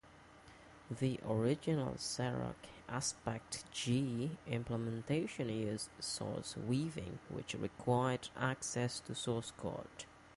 [0.89, 2.55] The original Xerox
[2.89, 10.05] AspectJ implementation used source weaving, which required access to source code.